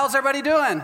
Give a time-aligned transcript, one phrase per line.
[0.00, 0.82] How's everybody doing?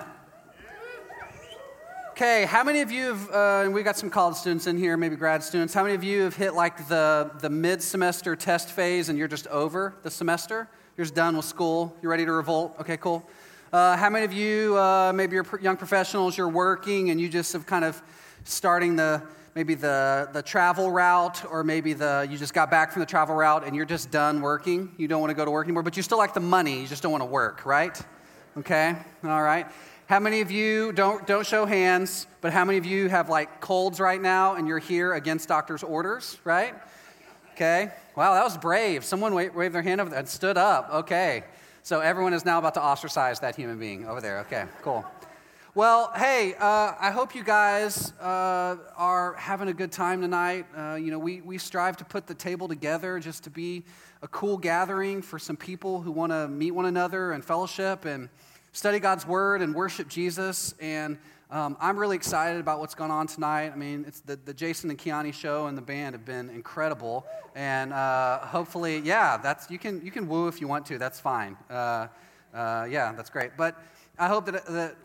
[2.10, 5.16] Okay, how many of you have, uh, we got some college students in here, maybe
[5.16, 9.08] grad students, how many of you have hit like the, the mid semester test phase
[9.08, 10.68] and you're just over the semester?
[10.98, 12.77] You're just done with school, you're ready to revolt?
[12.78, 13.27] Okay, cool.
[13.72, 17.55] Uh, how many of you, uh, maybe you're young professionals, you're working and you just
[17.55, 18.02] have kind of
[18.44, 19.22] starting the,
[19.55, 23.34] maybe the, the travel route, or maybe the, you just got back from the travel
[23.34, 24.92] route and you're just done working.
[24.98, 26.86] You don't want to go to work anymore, but you still like the money, you
[26.86, 27.98] just don't want to work, right?
[28.59, 29.66] Okay, all right.
[30.06, 33.60] How many of you don't don't show hands, but how many of you have like
[33.60, 36.74] colds right now and you're here against doctor's orders, right?
[37.52, 37.91] Okay.
[38.16, 39.05] Wow, that was brave.
[39.05, 40.88] Someone waved their hand over and stood up.
[40.91, 41.45] Okay.
[41.83, 44.39] So everyone is now about to ostracize that human being over there.
[44.41, 45.05] Okay, cool.
[45.77, 50.64] Well, hey, uh, I hope you guys uh, are having a good time tonight.
[50.75, 53.84] Uh, you know, we, we strive to put the table together just to be
[54.23, 58.30] a cool gathering for some people who want to meet one another and fellowship and
[58.77, 60.74] study God's Word and worship Jesus.
[60.80, 61.16] And
[61.50, 63.72] um, I'm really excited about what's going on tonight.
[63.72, 67.24] I mean, it's the, the Jason and Kiani show and the band have been incredible.
[67.55, 70.98] And uh, hopefully, yeah, that's, you, can, you can woo if you want to.
[70.98, 71.56] That's fine.
[71.70, 72.08] Uh,
[72.52, 73.52] uh, yeah, that's great.
[73.56, 73.83] But
[74.18, 74.96] I hope that, that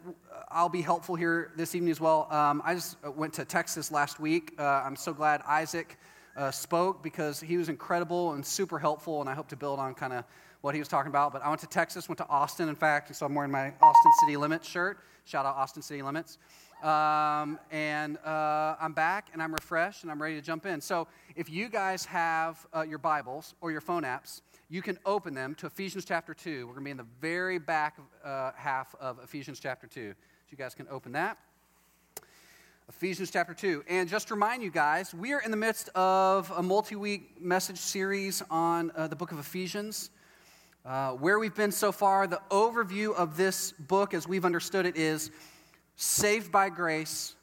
[0.50, 2.28] I'll be helpful here this evening as well.
[2.30, 4.54] Um, I just went to Texas last week.
[4.60, 5.98] Uh, I'm so glad Isaac
[6.36, 9.94] uh, spoke because he was incredible and super helpful, and I hope to build on
[9.94, 10.26] kind of
[10.62, 11.34] what he was talking about.
[11.34, 13.74] But I went to Texas, went to Austin, in fact, and so I'm wearing my
[13.82, 15.00] Austin City Limits shirt.
[15.26, 16.38] Shout out Austin City Limits.
[16.84, 20.82] Um, and uh, I'm back and I'm refreshed and I'm ready to jump in.
[20.82, 25.36] So if you guys have uh, your Bibles or your phone apps, you can open
[25.36, 26.66] them to Ephesians chapter 2.
[26.66, 30.12] We're going to be in the very back uh, half of Ephesians chapter 2.
[30.12, 30.16] So
[30.50, 31.38] you guys can open that.
[32.90, 33.84] Ephesians chapter 2.
[33.88, 37.40] And just to remind you guys, we are in the midst of a multi week
[37.40, 40.10] message series on uh, the book of Ephesians.
[40.84, 44.98] Uh, where we've been so far, the overview of this book, as we've understood it,
[44.98, 45.30] is
[45.96, 47.36] saved by grace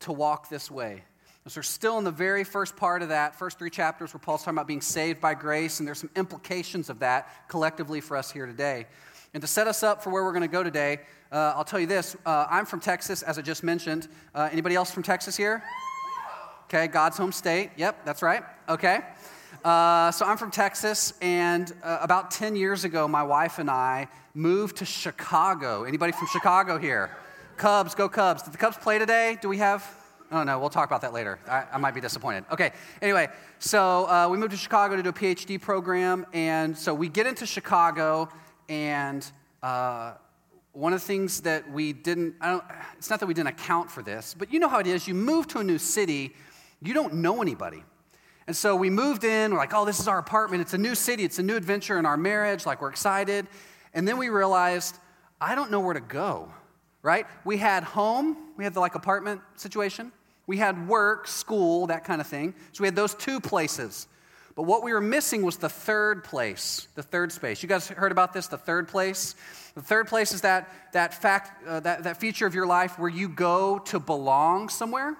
[0.00, 1.02] to walk this way.
[1.46, 4.40] So we're still in the very first part of that, first three chapters where Paul's
[4.40, 8.30] talking about being saved by grace, and there's some implications of that collectively for us
[8.30, 8.86] here today.
[9.34, 11.00] And to set us up for where we're going to go today,
[11.30, 12.16] uh, I'll tell you this.
[12.24, 14.08] Uh, I'm from Texas, as I just mentioned.
[14.34, 15.62] Uh, anybody else from Texas here?
[16.64, 17.70] Okay, God's home state.
[17.76, 18.44] Yep, that's right.
[18.66, 19.00] Okay.
[19.64, 24.08] Uh, so I'm from Texas, and uh, about 10 years ago, my wife and I
[24.34, 25.84] moved to Chicago.
[25.84, 27.10] Anybody from Chicago here?
[27.56, 28.42] Cubs, go Cubs.
[28.42, 29.36] Did the Cubs play today?
[29.42, 29.84] Do we have?
[30.30, 31.40] Oh, no, we'll talk about that later.
[31.48, 32.44] I, I might be disappointed.
[32.52, 32.70] Okay,
[33.02, 33.28] anyway,
[33.58, 37.26] so uh, we moved to Chicago to do a PhD program, and so we get
[37.26, 38.28] into Chicago,
[38.68, 39.28] and
[39.62, 40.12] uh,
[40.72, 42.36] one of the things that we didn't,
[42.96, 45.08] it's not that we didn't account for this, but you know how it is.
[45.08, 46.34] You move to a new city,
[46.80, 47.82] you don't know anybody.
[48.48, 50.62] And so we moved in, we're like, oh, this is our apartment.
[50.62, 52.64] It's a new city, it's a new adventure in our marriage.
[52.64, 53.46] Like, we're excited.
[53.92, 54.96] And then we realized,
[55.38, 56.50] I don't know where to go,
[57.02, 57.26] right?
[57.44, 60.12] We had home, we had the like apartment situation,
[60.46, 62.54] we had work, school, that kind of thing.
[62.72, 64.08] So we had those two places.
[64.56, 67.62] But what we were missing was the third place, the third space.
[67.62, 69.34] You guys heard about this, the third place?
[69.74, 73.10] The third place is that, that, fact, uh, that, that feature of your life where
[73.10, 75.18] you go to belong somewhere.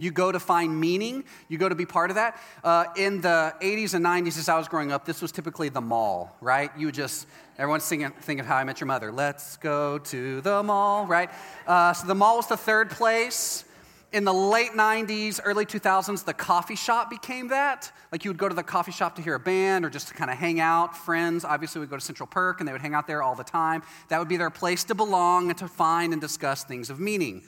[0.00, 2.40] You go to find meaning, you go to be part of that.
[2.64, 5.82] Uh, in the 80s and 90s, as I was growing up, this was typically the
[5.82, 6.70] mall, right?
[6.76, 7.26] You would just,
[7.58, 9.12] everyone's singing, thinking of How I Met Your Mother.
[9.12, 11.30] Let's go to the mall, right?
[11.66, 13.66] Uh, so the mall was the third place.
[14.12, 17.92] In the late 90s, early 2000s, the coffee shop became that.
[18.10, 20.14] Like you would go to the coffee shop to hear a band or just to
[20.14, 20.96] kind of hang out.
[20.96, 23.44] Friends, obviously, would go to Central Perk and they would hang out there all the
[23.44, 23.82] time.
[24.08, 27.42] That would be their place to belong and to find and discuss things of meaning.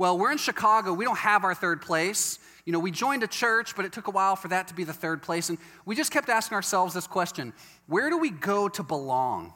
[0.00, 0.94] Well, we're in Chicago.
[0.94, 2.38] We don't have our third place.
[2.64, 4.82] You know, we joined a church, but it took a while for that to be
[4.82, 5.50] the third place.
[5.50, 7.52] And we just kept asking ourselves this question
[7.86, 9.52] where do we go to belong?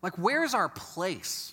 [0.00, 1.52] Like, where's our place?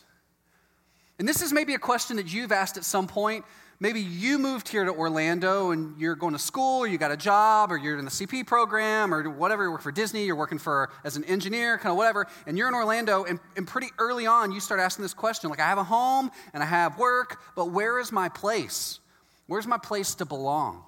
[1.20, 3.44] And this is maybe a question that you've asked at some point.
[3.80, 7.18] Maybe you moved here to Orlando and you're going to school, or you got a
[7.18, 9.64] job, or you're in the CP program, or whatever.
[9.64, 12.26] You work for Disney, you're working for as an engineer, kind of whatever.
[12.48, 15.60] And you're in Orlando, and, and pretty early on, you start asking this question like,
[15.60, 19.00] I have a home and I have work, but where is my place?
[19.46, 20.84] Where's my place to belong?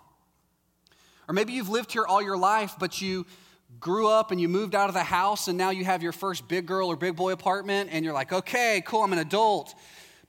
[1.27, 3.27] Or maybe you've lived here all your life, but you
[3.79, 6.47] grew up and you moved out of the house, and now you have your first
[6.47, 9.75] big girl or big boy apartment, and you're like, okay, cool, I'm an adult.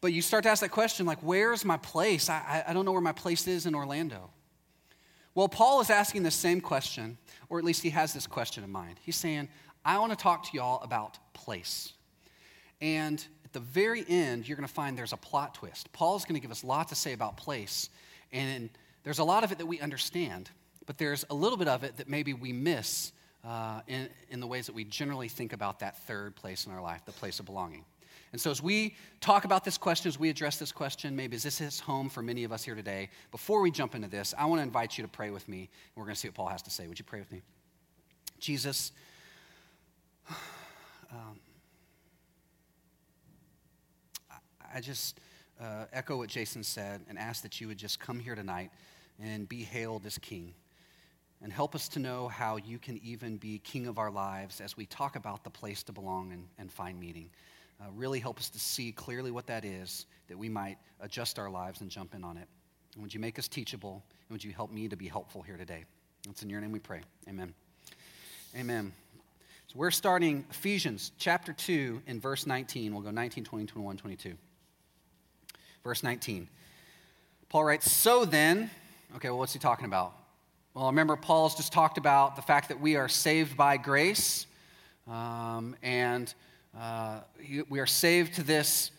[0.00, 2.30] But you start to ask that question like, where's my place?
[2.30, 4.30] I, I don't know where my place is in Orlando.
[5.34, 7.18] Well, Paul is asking the same question,
[7.48, 8.98] or at least he has this question in mind.
[9.02, 9.48] He's saying,
[9.84, 11.92] I want to talk to y'all about place.
[12.80, 15.92] And at the very end, you're going to find there's a plot twist.
[15.92, 17.90] Paul's going to give us a lot to say about place.
[18.32, 18.70] And
[19.04, 20.50] there's a lot of it that we understand,
[20.86, 23.12] but there's a little bit of it that maybe we miss
[23.44, 26.82] uh, in, in the ways that we generally think about that third place in our
[26.82, 27.84] life, the place of belonging.
[28.32, 31.42] And so, as we talk about this question, as we address this question, maybe is
[31.42, 33.10] this his home for many of us here today?
[33.32, 35.58] Before we jump into this, I want to invite you to pray with me.
[35.58, 36.86] And we're going to see what Paul has to say.
[36.86, 37.42] Would you pray with me?
[38.38, 38.92] Jesus,
[40.30, 41.40] um,
[44.72, 45.18] I just
[45.60, 48.70] uh, echo what Jason said and ask that you would just come here tonight
[49.20, 50.54] and be hailed as king.
[51.42, 54.76] And help us to know how you can even be king of our lives as
[54.76, 57.30] we talk about the place to belong and, and find meaning.
[57.80, 61.48] Uh, really help us to see clearly what that is, that we might adjust our
[61.48, 62.46] lives and jump in on it.
[62.94, 64.02] And would you make us teachable?
[64.28, 65.84] And would you help me to be helpful here today?
[66.28, 67.00] It's in your name we pray.
[67.28, 67.54] Amen.
[68.54, 68.92] Amen.
[69.68, 72.92] So we're starting Ephesians chapter 2 in verse 19.
[72.92, 74.34] We'll go 19, 20, 21, 22.
[75.82, 76.48] Verse 19.
[77.48, 78.70] Paul writes, So then,
[79.16, 80.12] okay, well, what's he talking about?
[80.74, 84.46] Well, remember, Paul's just talked about the fact that we are saved by grace,
[85.08, 86.32] um, and
[86.78, 87.20] uh,
[87.68, 88.90] we are saved to this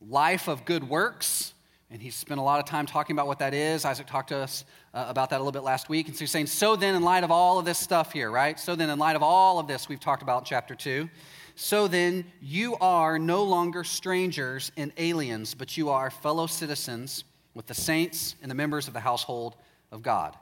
[0.00, 1.54] life of good works.
[1.90, 3.84] And he spent a lot of time talking about what that is.
[3.84, 6.08] Isaac talked to us uh, about that a little bit last week.
[6.08, 8.58] And so he's saying, so then, in light of all of this stuff here, right?
[8.58, 11.08] So then, in light of all of this we've talked about in chapter 2,
[11.54, 17.24] so then you are no longer strangers and aliens, but you are fellow citizens
[17.54, 19.56] with the saints and the members of the household
[19.90, 20.36] of God.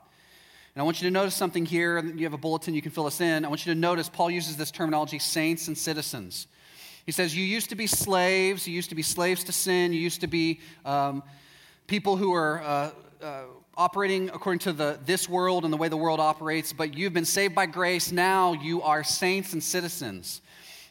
[0.75, 2.05] And I want you to notice something here.
[2.05, 3.44] You have a bulletin, you can fill us in.
[3.44, 6.49] I want you to notice Paul uses this terminology saints and citizens.
[7.05, 10.01] He says, You used to be slaves, you used to be slaves to sin, you
[10.01, 11.23] used to be um,
[11.87, 12.62] people who are.
[12.62, 12.91] Uh,
[13.23, 13.45] uh,
[13.77, 17.25] operating according to the, this world and the way the world operates, but you've been
[17.25, 18.12] saved by grace.
[18.12, 20.43] Now you are saints and citizens.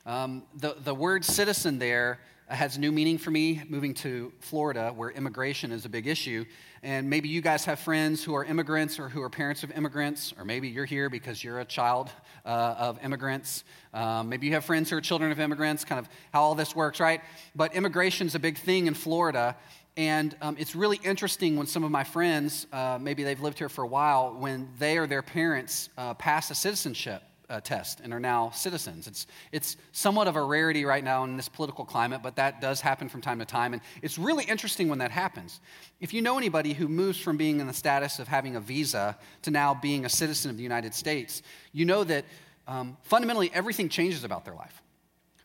[0.06, 2.20] Um, the, the word citizen there
[2.54, 6.46] has new meaning for me moving to Florida, where immigration is a big issue.
[6.84, 10.34] And maybe you guys have friends who are immigrants or who are parents of immigrants,
[10.38, 12.12] or maybe you're here because you're a child
[12.46, 13.64] uh, of immigrants.
[13.94, 16.76] Um, maybe you have friends who are children of immigrants, kind of how all this
[16.76, 17.22] works, right?
[17.56, 19.56] But immigration is a big thing in Florida.
[19.98, 23.70] And um, it's really interesting when some of my friends, uh, maybe they've lived here
[23.70, 27.24] for a while, when they or their parents uh, pass a citizenship
[27.54, 29.06] uh, test and are now citizens.
[29.06, 32.82] It's, it's somewhat of a rarity right now in this political climate, but that does
[32.82, 33.74] happen from time to time.
[33.74, 35.62] And it's really interesting when that happens.
[36.02, 39.16] If you know anybody who moves from being in the status of having a visa
[39.44, 42.26] to now being a citizen of the United States, you know that
[42.68, 44.82] um, fundamentally everything changes about their life.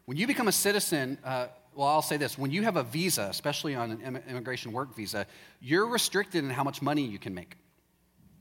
[0.06, 3.28] When you become a citizen, uh, well, I'll say this when you have a visa,
[3.31, 5.26] especially on an immigration work visa,
[5.60, 7.56] you're restricted in how much money you can make.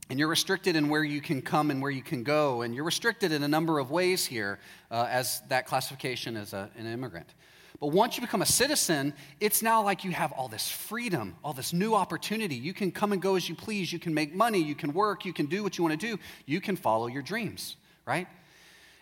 [0.10, 2.62] And you're restricted in where you can come and where you can go.
[2.62, 4.60] And you're restricted in a number of ways here
[4.90, 7.34] uh, as that classification as a, an immigrant.
[7.80, 11.54] But once you become a citizen, it's now like you have all this freedom, all
[11.54, 12.56] this new opportunity.
[12.56, 13.94] You can come and go as you please.
[13.94, 14.60] You can make money.
[14.60, 15.26] You can work.
[15.26, 16.20] You can do what you want to do.
[16.46, 17.76] You can follow your dreams,
[18.06, 18.28] right?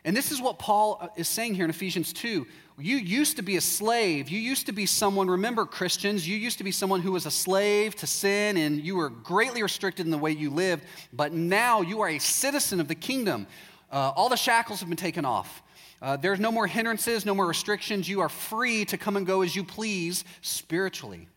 [0.06, 2.46] And this is what Paul uh, is saying here in Ephesians 2.
[2.78, 4.30] You used to be a slave.
[4.30, 7.32] You used to be someone, remember, Christians, you used to be someone who was a
[7.32, 11.82] slave to sin and you were greatly restricted in the way you lived, but now
[11.82, 13.48] you are a citizen of the kingdom.
[13.92, 15.64] Uh, all the shackles have been taken off.
[16.04, 18.08] Uh, there's no more hindrances, no more restrictions.
[18.08, 21.28] You are free to come and go as you please spiritually.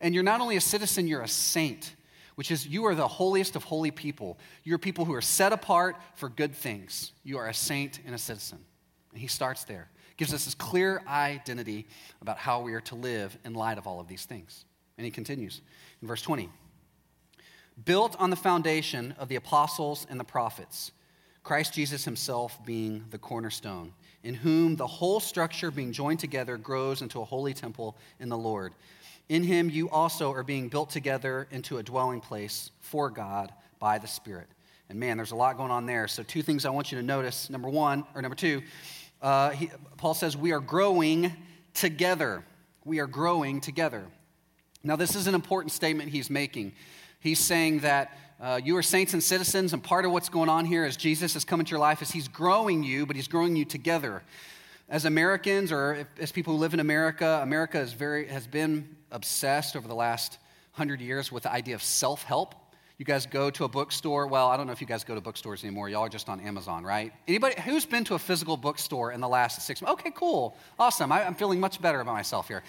[0.00, 1.94] And you're not only a citizen, you're a saint
[2.38, 4.38] which is you are the holiest of holy people.
[4.62, 7.10] You're people who are set apart for good things.
[7.24, 8.60] You are a saint and a citizen.
[9.10, 11.88] And he starts there, gives us this clear identity
[12.22, 14.64] about how we are to live in light of all of these things.
[14.96, 15.62] And he continues
[16.00, 16.48] in verse 20
[17.84, 20.92] built on the foundation of the apostles and the prophets,
[21.42, 27.02] Christ Jesus himself being the cornerstone, in whom the whole structure being joined together grows
[27.02, 28.74] into a holy temple in the Lord.
[29.28, 33.98] In him you also are being built together into a dwelling place for God by
[33.98, 34.48] the Spirit.
[34.88, 36.08] And man, there's a lot going on there.
[36.08, 37.50] So, two things I want you to notice.
[37.50, 38.62] Number one, or number two,
[39.20, 41.32] uh, he, Paul says we are growing
[41.74, 42.42] together.
[42.84, 44.06] We are growing together.
[44.82, 46.72] Now, this is an important statement he's making.
[47.20, 50.64] He's saying that uh, you are saints and citizens, and part of what's going on
[50.64, 53.56] here is Jesus has come into your life is he's growing you, but he's growing
[53.56, 54.22] you together.
[54.90, 59.76] As Americans, or as people who live in America, America is very, has been obsessed
[59.76, 60.38] over the last
[60.72, 62.54] hundred years with the idea of self help.
[62.96, 64.26] You guys go to a bookstore.
[64.26, 65.90] Well, I don't know if you guys go to bookstores anymore.
[65.90, 67.12] Y'all are just on Amazon, right?
[67.28, 70.00] Anybody who's been to a physical bookstore in the last six months?
[70.00, 71.12] Okay, cool, awesome.
[71.12, 72.62] I, I'm feeling much better about myself here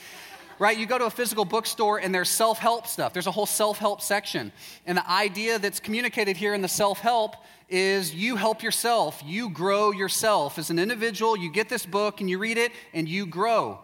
[0.59, 0.77] right?
[0.77, 3.13] You go to a physical bookstore and there's self help stuff.
[3.13, 4.51] There's a whole self help section.
[4.85, 7.37] And the idea that's communicated here in the self help
[7.69, 10.57] is you help yourself, you grow yourself.
[10.57, 13.79] As an individual, you get this book and you read it and you grow.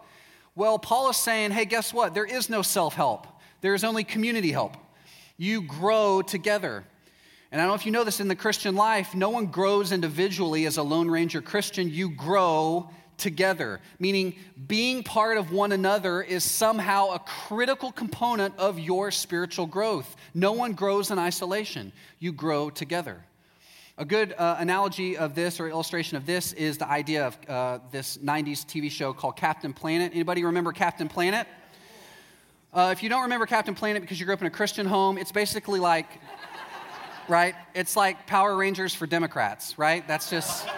[0.54, 2.14] Well, Paul is saying, hey, guess what?
[2.14, 3.26] There is no self help,
[3.60, 4.76] there is only community help.
[5.38, 6.84] You grow together.
[7.52, 9.92] And I don't know if you know this in the Christian life, no one grows
[9.92, 11.88] individually as a Lone Ranger Christian.
[11.88, 14.34] You grow together, meaning
[14.66, 20.16] being part of one another is somehow a critical component of your spiritual growth.
[20.34, 23.24] No one grows in isolation, you grow together.
[23.98, 27.78] A good uh, analogy of this or illustration of this is the idea of uh,
[27.90, 30.12] this 90s TV show called Captain Planet.
[30.12, 31.46] Anybody remember Captain Planet?
[32.74, 35.16] Uh, if you don't remember Captain Planet because you grew up in a Christian home,
[35.16, 36.06] it's basically like,
[37.28, 37.54] right?
[37.74, 40.06] It's like Power Rangers for Democrats, right?
[40.06, 40.68] That's just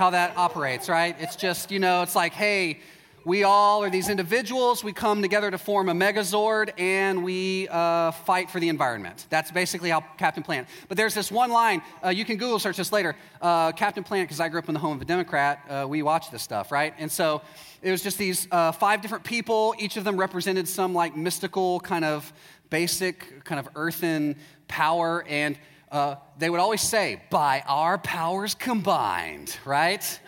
[0.00, 1.14] how that operates, right?
[1.20, 2.80] It's just, you know, it's like, hey,
[3.26, 4.82] we all are these individuals.
[4.82, 9.26] We come together to form a megazord and we uh, fight for the environment.
[9.28, 10.68] That's basically how Captain Planet.
[10.88, 13.14] But there's this one line, uh, you can Google search this later.
[13.42, 16.00] Uh, Captain Planet, because I grew up in the home of a Democrat, uh, we
[16.00, 16.94] watch this stuff, right?
[16.96, 17.42] And so
[17.82, 19.74] it was just these uh, five different people.
[19.78, 22.32] Each of them represented some like mystical kind of
[22.70, 25.26] basic kind of earthen power.
[25.28, 25.58] And
[25.90, 30.20] uh, they would always say, by our powers combined, right?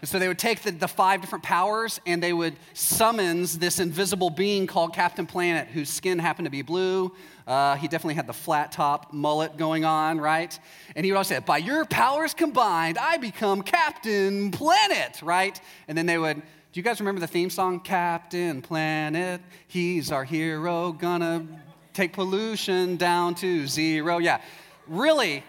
[0.00, 3.80] And so they would take the, the five different powers and they would summons this
[3.80, 7.12] invisible being called Captain Planet, whose skin happened to be blue.
[7.48, 10.56] Uh, he definitely had the flat top mullet going on, right?
[10.94, 15.60] And he would always say, By your powers combined, I become Captain Planet, right?
[15.88, 16.42] And then they would, do
[16.74, 17.80] you guys remember the theme song?
[17.80, 21.44] Captain Planet, he's our hero, gonna
[21.92, 24.18] take pollution down to zero.
[24.18, 24.40] Yeah,
[24.88, 25.44] really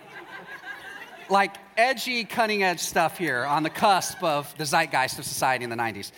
[1.30, 5.70] like edgy, cutting edge stuff here on the cusp of the zeitgeist of society in
[5.70, 6.12] the 90s.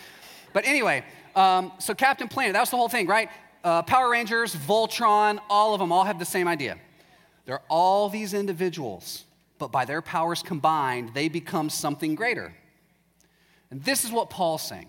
[0.54, 1.04] But anyway,
[1.36, 3.30] um, so Captain Planet, that was the whole thing, right?
[3.64, 6.78] Uh, Power Rangers, Voltron, all of them all have the same idea.
[7.46, 9.26] They're all these individuals,
[9.60, 12.54] but by their powers combined, they become something greater.
[13.70, 14.88] And this is what Paul's saying.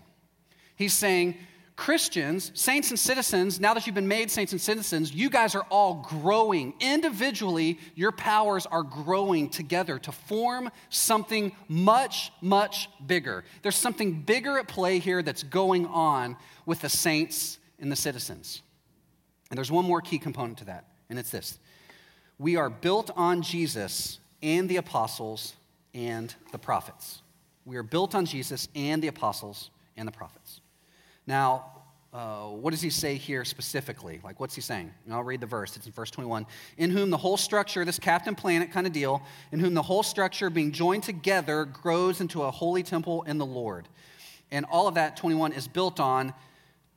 [0.75, 1.37] He's saying,
[1.83, 5.67] Christians, saints and citizens, now that you've been made saints and citizens, you guys are
[5.69, 6.75] all growing.
[6.79, 13.43] Individually, your powers are growing together to form something much, much bigger.
[13.63, 16.37] There's something bigger at play here that's going on
[16.67, 18.63] with the saints and the citizens.
[19.51, 21.59] And there's one more key component to that, and it's this
[22.39, 25.57] we are built on Jesus and the apostles
[25.95, 27.23] and the prophets.
[27.65, 30.61] We are built on Jesus and the apostles and the prophets.
[31.27, 31.73] Now,
[32.13, 34.21] uh, what does he say here specifically?
[34.23, 34.93] Like, what's he saying?
[35.07, 35.77] And I'll read the verse.
[35.77, 36.47] It's in verse 21.
[36.77, 40.03] In whom the whole structure, this Captain Planet kind of deal, in whom the whole
[40.03, 43.89] structure being joined together grows into a holy temple in the Lord.
[44.51, 46.35] And all of that, 21, is built on,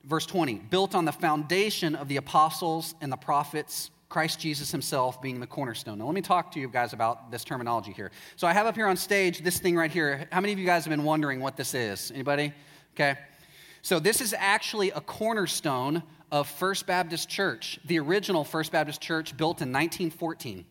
[0.04, 5.22] verse 20, built on the foundation of the apostles and the prophets, Christ Jesus himself
[5.22, 5.98] being the cornerstone.
[5.98, 8.12] Now, let me talk to you guys about this terminology here.
[8.36, 10.28] So, I have up here on stage this thing right here.
[10.30, 12.10] How many of you guys have been wondering what this is?
[12.10, 12.52] Anybody?
[12.94, 13.16] Okay.
[13.86, 16.02] So, this is actually a cornerstone
[16.32, 20.64] of First Baptist Church, the original First Baptist Church built in 1914.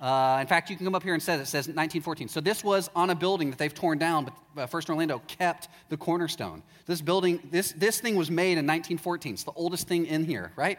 [0.00, 2.28] Uh, in fact, you can come up here and say it says 1914.
[2.28, 4.24] So this was on a building that they've torn down,
[4.54, 6.62] but uh, First Orlando kept the cornerstone.
[6.86, 9.34] This building, this, this thing was made in 1914.
[9.34, 10.78] It's the oldest thing in here, right?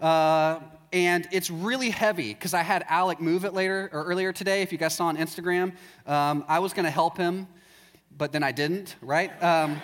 [0.00, 0.58] Uh,
[0.92, 4.62] and it's really heavy because I had Alec move it later or earlier today.
[4.62, 5.74] If you guys saw on Instagram,
[6.08, 7.46] um, I was going to help him,
[8.18, 9.30] but then I didn't, right?
[9.40, 9.80] Um,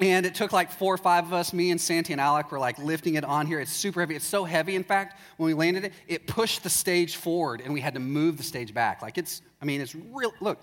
[0.00, 2.58] and it took like four or five of us, me and Santi and Alec, were
[2.58, 3.60] like lifting it on here.
[3.60, 4.16] It's super heavy.
[4.16, 7.72] It's so heavy, in fact, when we landed it, it pushed the stage forward and
[7.72, 9.02] we had to move the stage back.
[9.02, 10.58] Like it's, I mean, it's real, look,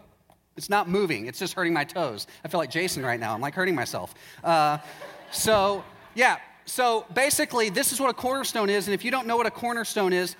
[0.58, 1.28] it's not moving.
[1.28, 2.28] It's just hurting my toes.
[2.44, 3.34] I feel like Jason right now.
[3.34, 4.14] I'm like hurting myself.
[4.44, 4.78] Uh,
[5.32, 6.38] so, yeah.
[6.66, 8.88] So basically, this is what a cornerstone is.
[8.88, 10.36] And if you don't know what a cornerstone is,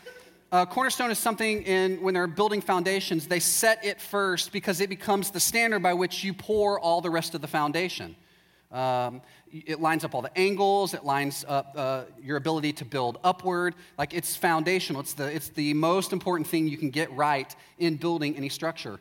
[0.52, 4.90] a cornerstone is something in when they're building foundations, they set it first because it
[4.90, 8.16] becomes the standard by which you pour all the rest of the foundation.
[8.76, 13.18] Um, it lines up all the angles, it lines up uh, your ability to build
[13.24, 13.74] upward.
[13.98, 17.96] Like it's foundational, it's the, it's the most important thing you can get right in
[17.96, 19.00] building any structure.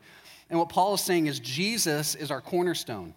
[0.49, 3.13] And what Paul is saying is Jesus is our cornerstone.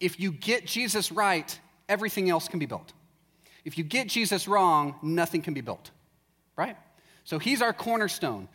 [0.00, 1.58] If you get Jesus right,
[1.88, 2.92] everything else can be built.
[3.64, 5.92] If you get Jesus wrong, nothing can be built,
[6.56, 6.76] right?
[7.22, 8.48] So he's our cornerstone.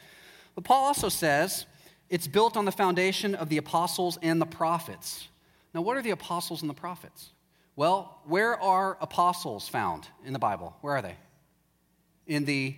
[0.55, 1.67] But Paul also says
[2.09, 5.29] it's built on the foundation of the apostles and the prophets.
[5.73, 7.29] Now, what are the apostles and the prophets?
[7.75, 10.75] Well, where are apostles found in the Bible?
[10.81, 11.15] Where are they?
[12.27, 12.75] In the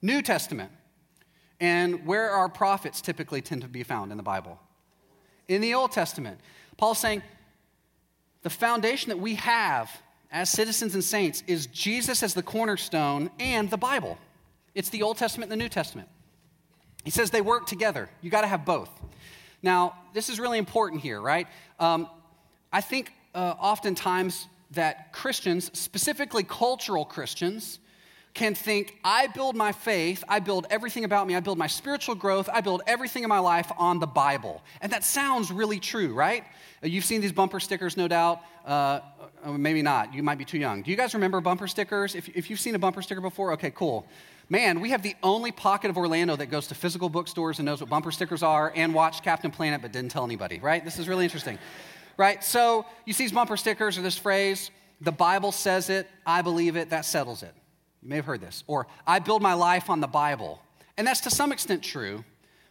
[0.00, 0.70] New Testament.
[1.60, 4.58] And where are prophets typically tend to be found in the Bible?
[5.48, 6.40] In the Old Testament.
[6.76, 7.22] Paul's saying
[8.42, 9.90] the foundation that we have
[10.30, 14.16] as citizens and saints is Jesus as the cornerstone and the Bible.
[14.74, 16.08] It's the Old Testament and the New Testament.
[17.04, 18.08] He says they work together.
[18.20, 18.90] You got to have both.
[19.62, 21.46] Now, this is really important here, right?
[21.78, 22.08] Um,
[22.72, 27.78] I think uh, oftentimes that Christians, specifically cultural Christians,
[28.34, 32.14] can think, I build my faith, I build everything about me, I build my spiritual
[32.14, 34.62] growth, I build everything in my life on the Bible.
[34.80, 36.44] And that sounds really true, right?
[36.82, 38.40] Uh, you've seen these bumper stickers, no doubt.
[38.64, 39.00] Uh,
[39.42, 40.14] uh, maybe not.
[40.14, 40.82] You might be too young.
[40.82, 42.14] Do you guys remember bumper stickers?
[42.14, 44.06] If, if you've seen a bumper sticker before, okay, cool.
[44.50, 47.80] Man, we have the only pocket of Orlando that goes to physical bookstores and knows
[47.82, 50.82] what bumper stickers are and watched Captain Planet but didn't tell anybody, right?
[50.82, 51.58] This is really interesting,
[52.16, 52.42] right?
[52.42, 54.70] So you see these bumper stickers or this phrase,
[55.02, 57.52] the Bible says it, I believe it, that settles it.
[58.02, 58.64] You may have heard this.
[58.66, 60.62] Or, I build my life on the Bible.
[60.96, 62.24] And that's to some extent true,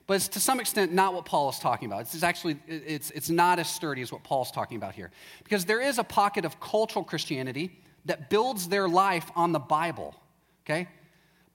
[0.07, 2.01] but it's to some extent not what Paul is talking about.
[2.01, 5.11] It's actually, it's, it's not as sturdy as what Paul's talking about here.
[5.43, 10.15] Because there is a pocket of cultural Christianity that builds their life on the Bible,
[10.65, 10.87] okay?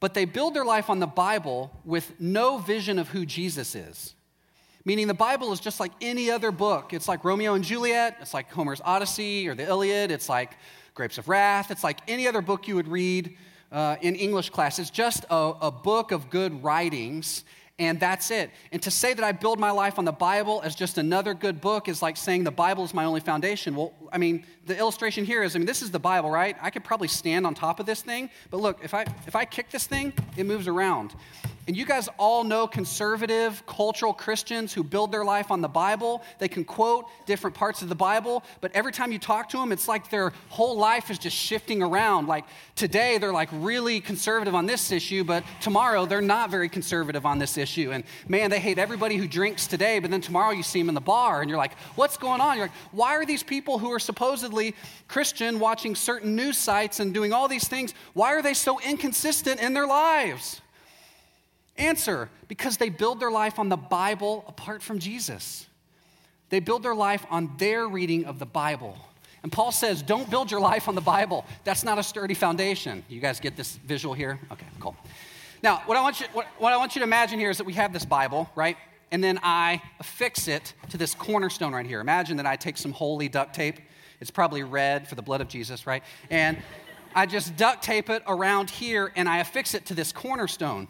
[0.02, 4.16] But they build their life on the Bible with no vision of who Jesus is.
[4.84, 6.92] Meaning the Bible is just like any other book.
[6.92, 10.56] It's like Romeo and Juliet, it's like Homer's Odyssey or the Iliad, it's like
[10.94, 13.36] Grapes of Wrath, it's like any other book you would read
[13.70, 14.80] uh, in English class.
[14.80, 17.44] It's just a, a book of good writings,
[17.78, 18.50] and that's it.
[18.70, 21.60] And to say that I build my life on the Bible as just another good
[21.60, 23.74] book is like saying the Bible is my only foundation.
[23.74, 26.56] Well, I mean, the illustration here is I mean, this is the Bible, right?
[26.60, 29.44] I could probably stand on top of this thing, but look, if I, if I
[29.44, 31.14] kick this thing, it moves around.
[31.68, 36.24] And you guys all know conservative, cultural Christians who build their life on the Bible.
[36.40, 39.70] They can quote different parts of the Bible, but every time you talk to them,
[39.70, 42.26] it's like their whole life is just shifting around.
[42.26, 47.24] Like today, they're like really conservative on this issue, but tomorrow, they're not very conservative
[47.24, 47.92] on this issue.
[47.92, 50.96] And man, they hate everybody who drinks today, but then tomorrow you see them in
[50.96, 52.56] the bar and you're like, what's going on?
[52.56, 54.74] You're like, why are these people who are supposedly
[55.06, 59.60] Christian watching certain news sites and doing all these things, why are they so inconsistent
[59.60, 60.61] in their lives?
[61.76, 65.66] Answer because they build their life on the Bible apart from Jesus.
[66.50, 68.98] They build their life on their reading of the Bible.
[69.42, 71.44] And Paul says, don't build your life on the Bible.
[71.64, 73.02] That's not a sturdy foundation.
[73.08, 74.38] You guys get this visual here?
[74.52, 74.96] Okay, cool.
[75.62, 77.64] Now, what I want you, what, what I want you to imagine here is that
[77.64, 78.76] we have this Bible, right?
[79.10, 82.00] And then I affix it to this cornerstone right here.
[82.00, 83.80] Imagine that I take some holy duct tape.
[84.20, 86.02] It's probably red for the blood of Jesus, right?
[86.30, 86.58] And
[87.14, 90.88] I just duct tape it around here and I affix it to this cornerstone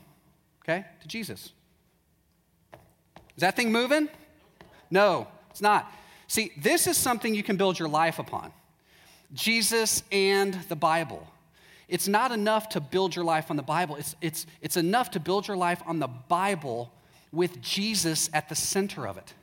[0.64, 1.52] okay, to Jesus.
[3.36, 4.08] Is that thing moving?
[4.90, 5.90] No, it's not.
[6.26, 8.52] See, this is something you can build your life upon
[9.32, 11.26] Jesus and the Bible.
[11.88, 15.20] It's not enough to build your life on the Bible, it's, it's, it's enough to
[15.20, 16.90] build your life on the Bible
[17.32, 19.34] with Jesus at the center of it.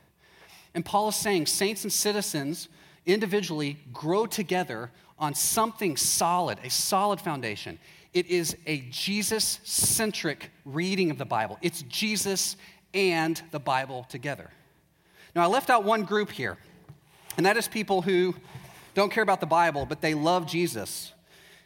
[0.74, 2.68] And Paul is saying saints and citizens
[3.06, 7.78] individually grow together on something solid, a solid foundation.
[8.12, 11.58] It is a Jesus centric reading of the Bible.
[11.62, 12.56] It's Jesus
[12.92, 14.50] and the Bible together.
[15.34, 16.58] Now, I left out one group here,
[17.36, 18.34] and that is people who
[18.94, 21.12] don't care about the Bible, but they love Jesus.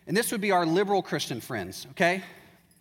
[0.07, 2.23] And this would be our liberal Christian friends, okay?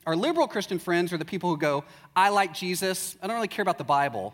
[0.06, 3.48] Our liberal Christian friends are the people who go, I like Jesus, I don't really
[3.48, 4.34] care about the Bible,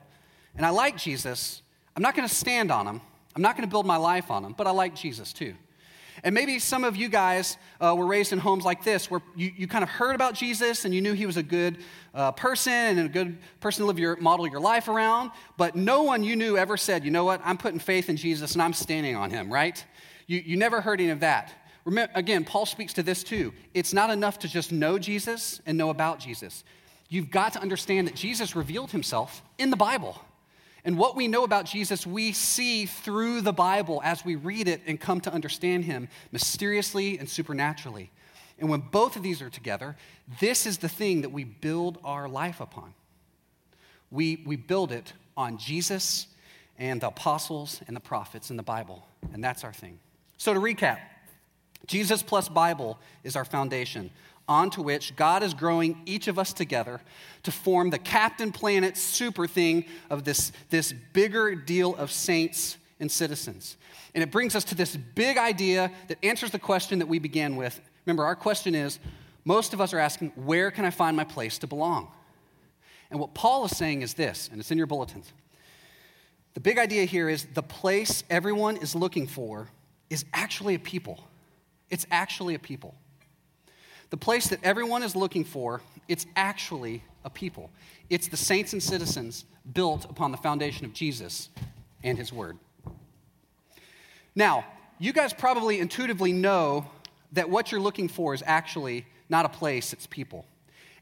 [0.57, 1.61] and I like Jesus.
[1.95, 3.01] I'm not going to stand on him,
[3.35, 5.53] I'm not going to build my life on him, but I like Jesus too.
[6.23, 9.51] And maybe some of you guys uh, were raised in homes like this where you,
[9.55, 11.77] you kind of heard about Jesus and you knew he was a good
[12.13, 16.03] uh, person and a good person to live your, model your life around, but no
[16.03, 18.73] one you knew ever said, you know what, I'm putting faith in Jesus and I'm
[18.73, 19.84] standing on him, right?
[20.27, 21.53] You, you never heard any of that.
[21.86, 23.53] Remember, again, Paul speaks to this too.
[23.73, 26.63] It's not enough to just know Jesus and know about Jesus.
[27.10, 30.21] You've got to understand that Jesus revealed himself in the Bible.
[30.85, 34.81] And what we know about Jesus, we see through the Bible as we read it
[34.87, 38.11] and come to understand him mysteriously and supernaturally.
[38.59, 39.95] And when both of these are together,
[40.39, 42.93] this is the thing that we build our life upon.
[44.11, 46.27] We, we build it on Jesus
[46.77, 49.05] and the apostles and the prophets and the Bible.
[49.33, 49.99] And that's our thing.
[50.37, 50.99] So to recap,
[51.85, 54.11] Jesus plus Bible is our foundation
[54.49, 56.99] onto which God is growing each of us together
[57.43, 63.09] to form the Captain Planet super thing of this, this bigger deal of saints and
[63.09, 63.77] citizens.
[64.13, 67.55] And it brings us to this big idea that answers the question that we began
[67.55, 67.79] with.
[68.05, 68.99] Remember, our question is
[69.45, 72.12] most of us are asking, where can I find my place to belong?
[73.12, 75.31] And what Paul is saying is this, and it's in your bulletins.
[76.55, 79.69] The big idea here is the place everyone is looking for
[80.09, 81.23] is actually a people.
[81.89, 82.95] It's actually a people.
[84.10, 87.69] The place that everyone is looking for, it's actually a people.
[88.10, 91.50] It's the saints and citizens built upon the foundation of Jesus
[92.04, 92.58] and his word.
[94.36, 94.65] Now,
[94.98, 96.89] you guys probably intuitively know
[97.34, 100.45] that what you're looking for is actually not a place, it's people.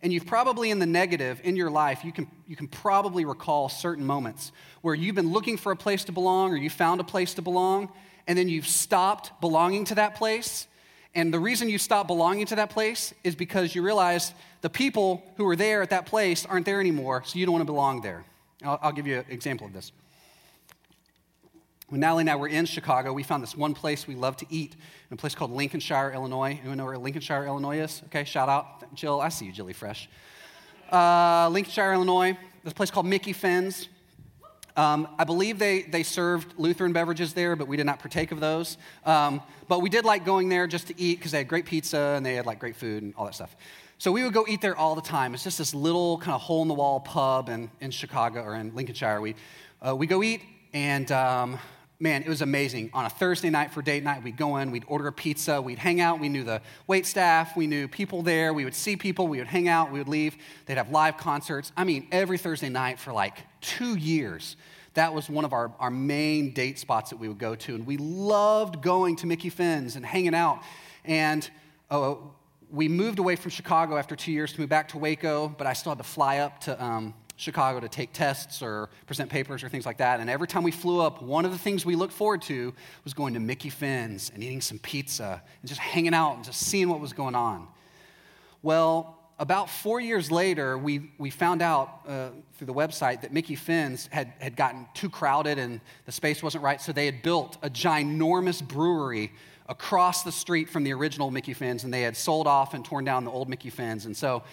[0.02, 3.70] And you've probably, in the negative in your life, you can, you can probably recall
[3.70, 7.04] certain moments where you've been looking for a place to belong or you found a
[7.04, 7.89] place to belong,
[8.28, 10.67] and then you've stopped belonging to that place
[11.17, 15.23] And the reason you stop belonging to that place is because you realize the people
[15.36, 18.01] who were there at that place aren't there anymore, so you don't want to belong
[18.01, 18.23] there.
[18.63, 19.91] I'll, I'll give you an example of this.
[21.89, 24.45] When Natalie and I were in Chicago, we found this one place we love to
[24.51, 24.75] eat
[25.10, 26.60] in a place called Lincolnshire, Illinois.
[26.60, 28.03] Anyone know where Lincolnshire, Illinois is?
[28.06, 28.93] Okay, shout out.
[28.93, 30.10] Jill, I see you, Jilly Fresh.
[30.91, 33.89] Uh, Lincolnshire, Illinois, this place called Mickey Finn's.
[34.77, 38.39] Um, I believe they, they served Lutheran beverages there, but we did not partake of
[38.39, 38.77] those.
[39.05, 42.13] Um, but we did like going there just to eat because they had great pizza
[42.15, 43.55] and they had like great food and all that stuff.
[43.97, 45.33] So we would go eat there all the time.
[45.33, 48.53] It's just this little kind of hole in the wall pub in, in Chicago or
[48.53, 49.19] in Lincolnshire.
[49.19, 49.33] We,
[49.85, 51.57] uh, we go eat, and um,
[51.99, 52.91] man, it was amazing.
[52.93, 55.79] On a Thursday night for date night, we'd go in, we'd order a pizza, we'd
[55.79, 56.19] hang out.
[56.19, 58.53] We knew the wait staff, we knew people there.
[58.53, 60.37] We would see people, we would hang out, we would leave.
[60.67, 61.71] They'd have live concerts.
[61.75, 64.56] I mean, every Thursday night for like two years.
[64.93, 67.75] That was one of our, our main date spots that we would go to.
[67.75, 70.63] And we loved going to Mickey Finn's and hanging out.
[71.06, 71.47] And
[71.91, 72.15] uh,
[72.71, 75.73] we moved away from Chicago after two years to move back to Waco, but I
[75.73, 79.69] still had to fly up to um, Chicago to take tests or present papers or
[79.69, 80.19] things like that.
[80.19, 83.13] And every time we flew up, one of the things we looked forward to was
[83.13, 86.89] going to Mickey Finn's and eating some pizza and just hanging out and just seeing
[86.89, 87.67] what was going on.
[88.63, 93.56] Well, about four years later, we, we found out uh, through the website that Mickey
[93.56, 97.58] Finn's had, had gotten too crowded and the space wasn't right, so they had built
[97.62, 99.32] a ginormous brewery
[99.69, 103.06] across the street from the original Mickey Finn's, and they had sold off and torn
[103.06, 104.06] down the old Mickey Finn's.
[104.06, 104.43] And so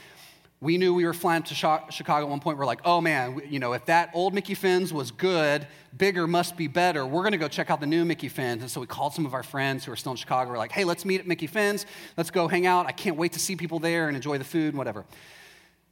[0.64, 2.56] we knew we were flying to Chicago at one point.
[2.56, 6.56] We're like, oh man, you know, if that old Mickey Finn's was good, bigger must
[6.56, 7.04] be better.
[7.04, 8.62] We're going to go check out the new Mickey Finn's.
[8.62, 10.50] And so we called some of our friends who are still in Chicago.
[10.50, 11.84] We're like, hey, let's meet at Mickey Finn's.
[12.16, 12.86] Let's go hang out.
[12.86, 15.04] I can't wait to see people there and enjoy the food and whatever.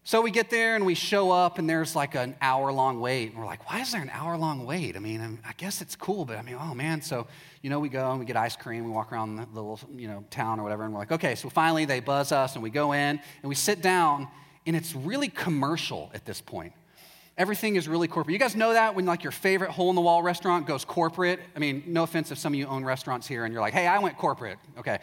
[0.04, 3.32] So we get there and we show up, and there's like an hour long wait.
[3.32, 4.96] And we're like, why is there an hour long wait?
[4.96, 7.02] I mean, I guess it's cool, but I mean, oh man.
[7.02, 7.26] So,
[7.60, 10.08] you know, we go and we get ice cream, we walk around the little, you
[10.08, 11.34] know, town or whatever, and we're like, okay.
[11.34, 14.28] So finally they buzz us, and we go in and we sit down
[14.66, 16.72] and it's really commercial at this point.
[17.38, 18.32] Everything is really corporate.
[18.34, 21.40] You guys know that when like your favorite hole in the wall restaurant goes corporate?
[21.56, 23.86] I mean, no offense if some of you own restaurants here and you're like, hey,
[23.86, 24.58] I went corporate.
[24.78, 24.98] Okay.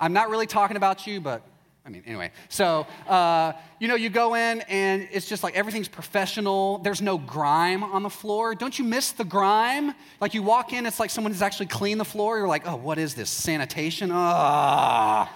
[0.00, 1.42] I'm not really talking about you, but
[1.86, 2.32] I mean, anyway.
[2.48, 6.78] So, uh, you know, you go in and it's just like everything's professional.
[6.78, 8.54] There's no grime on the floor.
[8.54, 9.94] Don't you miss the grime?
[10.22, 12.38] Like you walk in, it's like someone has actually cleaned the floor.
[12.38, 13.28] You're like, oh, what is this?
[13.28, 14.10] Sanitation?
[14.10, 15.30] Ah.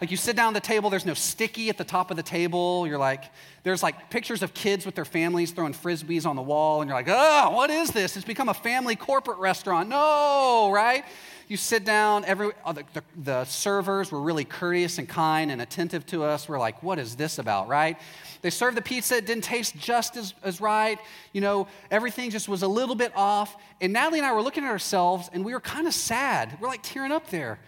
[0.00, 2.22] Like you sit down at the table, there's no sticky at the top of the
[2.22, 2.86] table.
[2.86, 3.24] You're like,
[3.64, 6.96] there's like pictures of kids with their families throwing frisbees on the wall, and you're
[6.96, 8.16] like, oh, what is this?
[8.16, 9.88] It's become a family corporate restaurant.
[9.88, 11.04] No, right?
[11.48, 15.62] You sit down, every, uh, the, the, the servers were really courteous and kind and
[15.62, 16.46] attentive to us.
[16.46, 17.96] We're like, what is this about, right?
[18.42, 20.98] They served the pizza, it didn't taste just as, as right.
[21.32, 23.56] You know, everything just was a little bit off.
[23.80, 26.58] And Natalie and I were looking at ourselves, and we were kind of sad.
[26.60, 27.58] We're like tearing up there.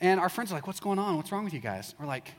[0.00, 1.16] And our friends are like, What's going on?
[1.16, 1.94] What's wrong with you guys?
[1.98, 2.32] We're like,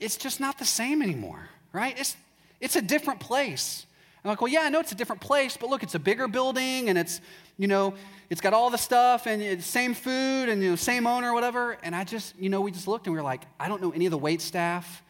[0.00, 1.98] It's just not the same anymore, right?
[1.98, 2.16] It's,
[2.60, 3.86] it's a different place.
[4.24, 6.28] I'm like, Well, yeah, I know it's a different place, but look, it's a bigger
[6.28, 7.20] building and it's,
[7.58, 7.94] you know,
[8.30, 11.76] it's got all the stuff and it's same food and, you know, same owner, whatever.
[11.82, 13.90] And I just, you know, we just looked and we were like, I don't know
[13.90, 15.02] any of the wait staff.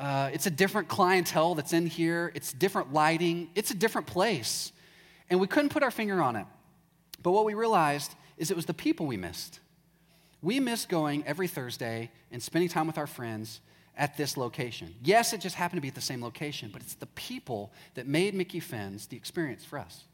[0.00, 2.32] Uh, it's a different clientele that's in here.
[2.34, 3.50] It's different lighting.
[3.54, 4.72] It's a different place.
[5.28, 6.46] And we couldn't put our finger on it.
[7.22, 9.60] But what we realized is it was the people we missed.
[10.42, 13.60] We miss going every Thursday and spending time with our friends
[13.96, 14.94] at this location.
[15.02, 18.06] Yes, it just happened to be at the same location, but it's the people that
[18.06, 20.04] made Mickey Finn's the experience for us.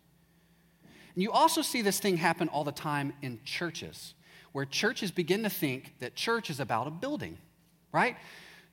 [1.14, 4.14] And you also see this thing happen all the time in churches,
[4.52, 7.38] where churches begin to think that church is about a building,
[7.92, 8.16] right?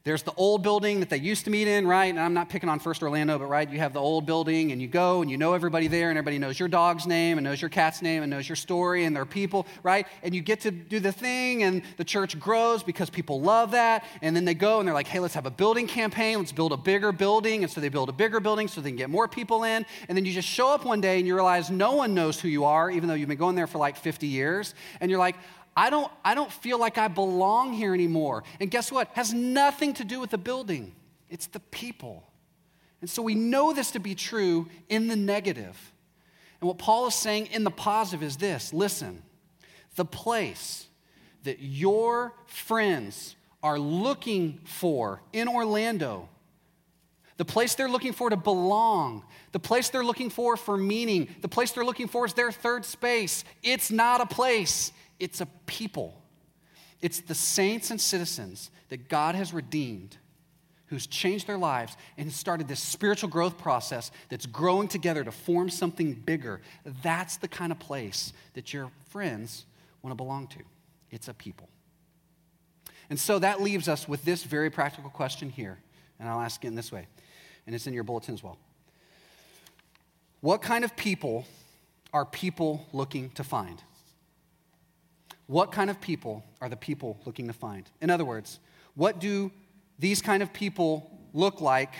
[0.05, 2.07] There's the old building that they used to meet in, right?
[2.07, 4.81] And I'm not picking on First Orlando, but right, you have the old building and
[4.81, 7.61] you go and you know everybody there and everybody knows your dog's name and knows
[7.61, 10.05] your cat's name and knows your story and their people, right?
[10.21, 14.03] And you get to do the thing and the church grows because people love that.
[14.21, 16.37] And then they go and they're like, hey, let's have a building campaign.
[16.37, 17.63] Let's build a bigger building.
[17.63, 19.85] And so they build a bigger building so they can get more people in.
[20.09, 22.49] And then you just show up one day and you realize no one knows who
[22.49, 24.75] you are, even though you've been going there for like 50 years.
[24.99, 25.37] And you're like,
[25.75, 28.43] I don't, I don't feel like I belong here anymore.
[28.59, 29.09] And guess what?
[29.09, 30.93] It has nothing to do with the building,
[31.29, 32.23] it's the people.
[33.01, 35.91] And so we know this to be true in the negative.
[36.61, 39.21] And what Paul is saying in the positive is this listen,
[39.95, 40.87] the place
[41.43, 46.29] that your friends are looking for in Orlando,
[47.37, 51.49] the place they're looking for to belong, the place they're looking for for meaning, the
[51.49, 53.43] place they're looking for is their third space.
[53.61, 56.21] It's not a place, it's a people.
[57.01, 60.17] It's the saints and citizens that God has redeemed,
[60.87, 65.69] who's changed their lives and started this spiritual growth process that's growing together to form
[65.69, 66.59] something bigger.
[67.01, 69.65] That's the kind of place that your friends
[70.01, 70.59] want to belong to.
[71.09, 71.69] It's a people.
[73.09, 75.79] And so that leaves us with this very practical question here.
[76.19, 77.07] And I'll ask it in this way,
[77.65, 78.57] and it's in your bulletin as well.
[80.41, 81.45] What kind of people
[82.11, 83.81] are people looking to find?
[85.47, 87.89] What kind of people are the people looking to find?
[88.01, 88.59] In other words,
[88.95, 89.51] what do
[89.99, 91.93] these kind of people look like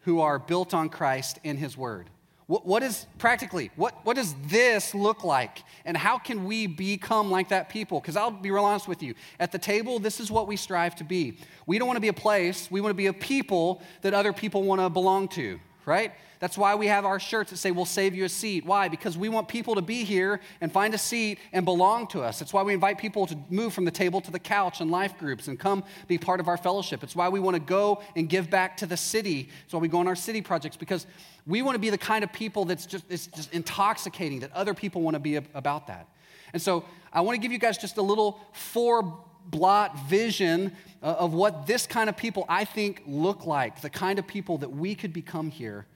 [0.00, 2.08] who are built on Christ and His Word?
[2.46, 5.64] What, what is practically, what, what does this look like?
[5.84, 7.98] And how can we become like that people?
[7.98, 9.14] Because I'll be real honest with you.
[9.40, 11.38] At the table, this is what we strive to be.
[11.66, 14.32] We don't want to be a place, we want to be a people that other
[14.32, 16.12] people want to belong to, right?
[16.38, 18.66] That's why we have our shirts that say, We'll save you a seat.
[18.66, 18.88] Why?
[18.88, 22.42] Because we want people to be here and find a seat and belong to us.
[22.42, 25.16] It's why we invite people to move from the table to the couch and life
[25.16, 27.02] groups and come be part of our fellowship.
[27.02, 29.48] It's why we want to go and give back to the city.
[29.64, 31.06] It's why we go on our city projects because
[31.46, 34.74] we want to be the kind of people that's just, it's just intoxicating, that other
[34.74, 36.08] people want to be about that.
[36.52, 41.06] And so I want to give you guys just a little four blot vision uh,
[41.18, 44.70] of what this kind of people I think look like, the kind of people that
[44.70, 45.86] we could become here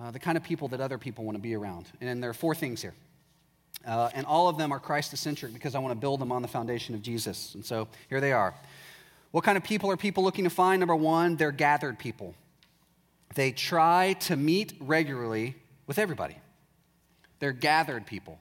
[0.00, 1.86] uh, the kind of people that other people want to be around.
[2.00, 2.94] And there are four things here.
[3.86, 6.42] Uh, and all of them are Christ centric because I want to build them on
[6.42, 7.54] the foundation of Jesus.
[7.54, 8.54] And so here they are.
[9.30, 10.80] What kind of people are people looking to find?
[10.80, 12.34] Number one, they're gathered people.
[13.34, 15.56] They try to meet regularly
[15.86, 16.36] with everybody.
[17.40, 18.38] They're gathered people.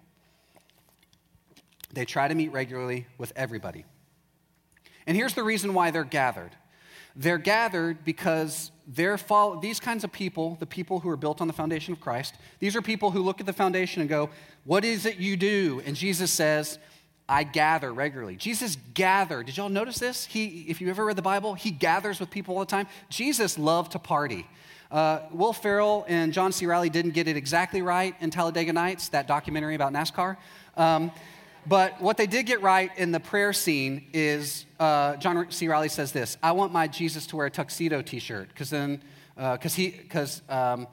[1.93, 3.85] They try to meet regularly with everybody.
[5.07, 6.51] And here's the reason why they're gathered
[7.19, 11.47] they're gathered because they're follow, these kinds of people, the people who are built on
[11.47, 14.29] the foundation of Christ, these are people who look at the foundation and go,
[14.65, 15.81] What is it you do?
[15.85, 16.77] And Jesus says,
[17.27, 18.35] I gather regularly.
[18.35, 19.47] Jesus gathered.
[19.47, 20.25] Did y'all notice this?
[20.25, 22.87] He, if you ever read the Bible, he gathers with people all the time.
[23.09, 24.47] Jesus loved to party.
[24.89, 26.65] Uh, Will Ferrell and John C.
[26.65, 30.37] Reilly didn't get it exactly right in Talladega Nights, that documentary about NASCAR.
[30.77, 31.11] Um,
[31.65, 35.67] but what they did get right in the prayer scene is uh, John C.
[35.67, 39.01] Reilly says this I want my Jesus to wear a tuxedo t shirt, because then,
[39.35, 40.87] because uh, he, because, um,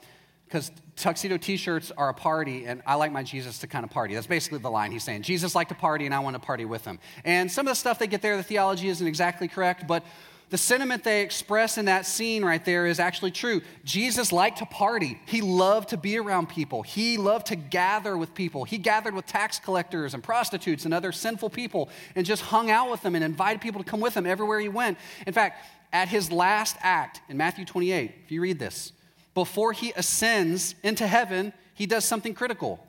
[0.45, 4.13] because tuxedo t-shirts are a party and i like my jesus to kind of party
[4.13, 5.21] that's basically the line he's saying.
[5.21, 6.99] Jesus liked to party and i want to party with him.
[7.25, 10.03] And some of the stuff they get there the theology isn't exactly correct but
[10.49, 13.61] the sentiment they express in that scene right there is actually true.
[13.83, 15.19] Jesus liked to party.
[15.25, 16.83] He loved to be around people.
[16.83, 18.63] He loved to gather with people.
[18.63, 22.91] He gathered with tax collectors and prostitutes and other sinful people and just hung out
[22.91, 24.97] with them and invited people to come with him everywhere he went.
[25.25, 28.91] In fact, at his last act in Matthew 28, if you read this,
[29.33, 32.85] before he ascends into heaven, he does something critical.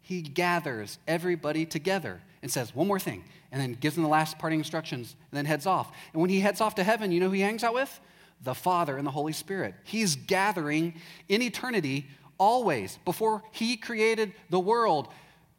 [0.00, 4.36] He gathers everybody together and says, One more thing and then gives them the last
[4.36, 5.90] parting instructions and then heads off.
[6.12, 8.00] And when he heads off to heaven, you know who he hangs out with?
[8.42, 9.76] The Father and the Holy Spirit.
[9.84, 10.94] He's gathering
[11.28, 12.98] in eternity always.
[13.04, 15.06] Before he created the world,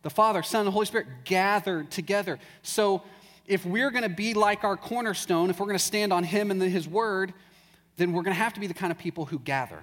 [0.02, 2.38] the Father, Son, and the Holy Spirit gathered together.
[2.64, 3.02] So
[3.48, 6.52] if we're going to be like our cornerstone, if we're going to stand on him
[6.52, 7.34] and his word,
[7.96, 9.80] then we're going to have to be the kind of people who gather.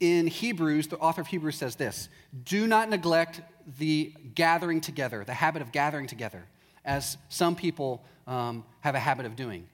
[0.00, 2.08] In Hebrews, the author of Hebrews says this
[2.42, 3.42] Do not neglect
[3.78, 6.44] the gathering together, the habit of gathering together
[6.84, 9.68] as some people um, have a habit of doing.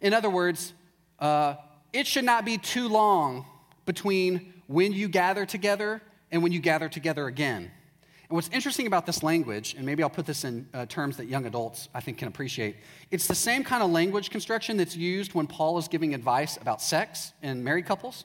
[0.00, 0.72] In other words,
[1.18, 1.54] uh,
[1.92, 3.44] it should not be too long
[3.86, 7.70] between when you gather together and when you gather together again.
[8.30, 11.26] And what's interesting about this language, and maybe I'll put this in uh, terms that
[11.26, 12.76] young adults I think can appreciate,
[13.10, 16.80] it's the same kind of language construction that's used when Paul is giving advice about
[16.80, 18.24] sex in married couples.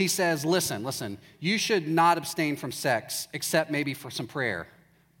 [0.00, 4.66] He says, Listen, listen, you should not abstain from sex except maybe for some prayer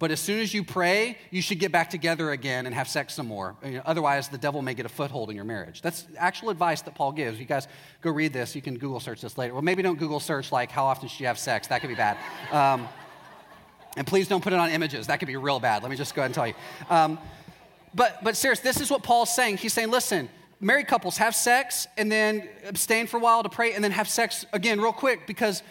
[0.00, 3.12] but as soon as you pray, you should get back together again and have sex
[3.12, 3.54] some more.
[3.84, 5.82] Otherwise, the devil may get a foothold in your marriage.
[5.82, 7.38] That's actual advice that Paul gives.
[7.38, 7.68] You guys
[8.00, 8.56] go read this.
[8.56, 9.52] You can Google search this later.
[9.52, 11.66] Well, maybe don't Google search like how often should you have sex.
[11.66, 12.16] That could be bad.
[12.50, 12.88] Um,
[13.94, 15.06] and please don't put it on images.
[15.08, 15.82] That could be real bad.
[15.82, 16.54] Let me just go ahead and tell you.
[16.88, 17.18] Um,
[17.94, 19.58] but but serious, this is what Paul's saying.
[19.58, 23.72] He's saying, listen, married couples have sex and then abstain for a while to pray
[23.72, 25.62] and then have sex again real quick because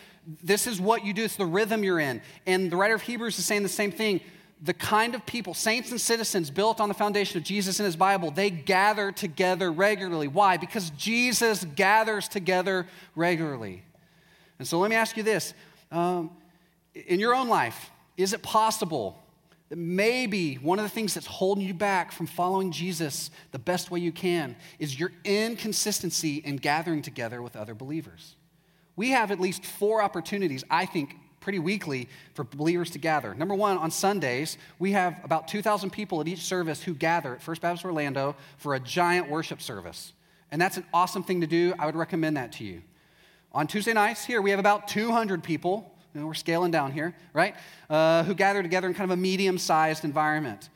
[0.44, 2.22] this is what you do, it's the rhythm you're in.
[2.46, 4.22] And the writer of Hebrews is saying the same thing.
[4.62, 7.96] The kind of people, saints and citizens built on the foundation of Jesus and his
[7.96, 10.28] Bible, they gather together regularly.
[10.28, 10.58] Why?
[10.58, 13.84] Because Jesus gathers together regularly.
[14.60, 15.54] And so let me ask you this
[15.92, 16.32] um,
[16.94, 19.18] in your own life, is it possible
[19.70, 23.92] that maybe one of the things that's holding you back from following Jesus the best
[23.92, 28.36] way you can is your inconsistency in gathering together with other believers?
[29.00, 33.34] we have at least four opportunities, I think, pretty weekly for believers to gather.
[33.34, 37.42] Number one, on Sundays, we have about 2,000 people at each service who gather at
[37.42, 40.12] First Baptist Orlando for a giant worship service.
[40.52, 41.74] And that's an awesome thing to do.
[41.80, 42.82] I would recommend that to you.
[43.54, 45.96] On Tuesday nights, here, we have about 200 people.
[46.14, 47.56] You know, we're scaling down here, right?
[47.90, 50.70] Uh, who gather together in kind of a medium sized environment.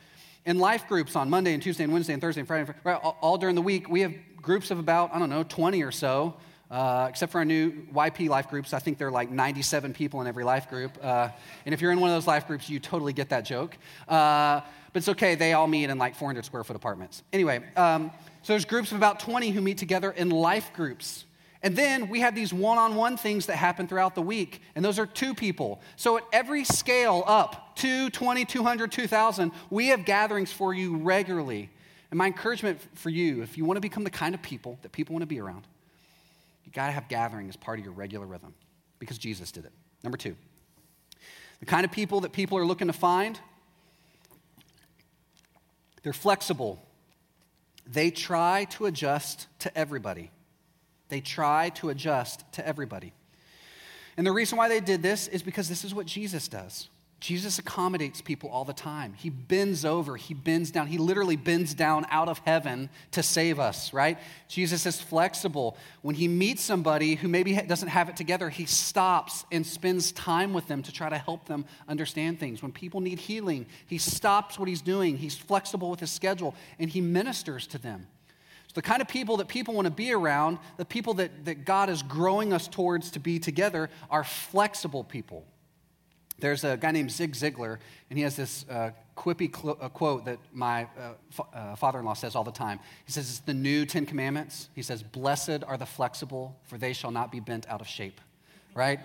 [0.46, 3.18] In life groups on Monday and Tuesday and Wednesday and Thursday and Friday, right, all,
[3.22, 6.36] all during the week, we have groups of about, I don't know, 20 or so.
[6.70, 10.22] Uh, except for our new YP life groups, I think there are like 97 people
[10.22, 10.98] in every life group.
[11.02, 11.30] Uh,
[11.66, 13.78] and if you're in one of those life groups, you totally get that joke.
[14.08, 17.22] Uh, but it's okay, they all meet in like 400 square foot apartments.
[17.32, 21.26] Anyway, um, so there's groups of about 20 who meet together in life groups.
[21.64, 24.84] And then we have these one on one things that happen throughout the week, and
[24.84, 25.82] those are two people.
[25.96, 31.70] So at every scale up, 2, 20, 200, 2,000, we have gatherings for you regularly.
[32.12, 34.92] And my encouragement for you, if you want to become the kind of people that
[34.92, 35.66] people want to be around,
[36.66, 38.54] you got to have gathering as part of your regular rhythm
[39.00, 39.72] because Jesus did it.
[40.04, 40.36] Number two,
[41.62, 43.40] the kind of people that people are looking to find,
[46.04, 46.86] they're flexible.
[47.88, 50.30] They try to adjust to everybody.
[51.10, 53.14] They try to adjust to everybody.
[54.18, 56.90] And the reason why they did this is because this is what Jesus does.
[57.24, 59.14] Jesus accommodates people all the time.
[59.14, 60.88] He bends over, he bends down.
[60.88, 64.18] He literally bends down out of heaven to save us, right?
[64.50, 65.78] Jesus is flexible.
[66.02, 70.52] When he meets somebody who maybe doesn't have it together, he stops and spends time
[70.52, 72.62] with them to try to help them understand things.
[72.62, 75.18] When people need healing, he stops what he's doing.
[75.18, 78.06] He's flexible with his schedule and he ministers to them.
[78.74, 81.90] The kind of people that people want to be around, the people that, that God
[81.90, 85.46] is growing us towards to be together, are flexible people.
[86.40, 87.78] There's a guy named Zig Ziglar,
[88.10, 92.00] and he has this uh, quippy cl- uh, quote that my uh, fa- uh, father
[92.00, 92.80] in law says all the time.
[93.06, 94.70] He says, It's the new Ten Commandments.
[94.74, 98.20] He says, Blessed are the flexible, for they shall not be bent out of shape,
[98.74, 99.00] right?